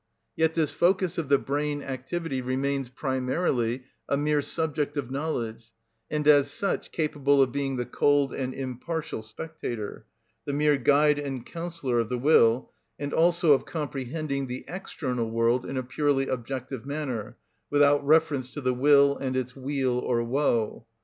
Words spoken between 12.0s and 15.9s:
the will, and also of comprehending the external world in a